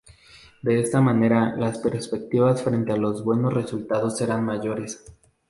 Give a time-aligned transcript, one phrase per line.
[0.63, 5.05] De esta manera las perspectivas frente a los buenos resultados eran mayores.